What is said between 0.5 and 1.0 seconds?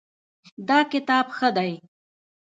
دا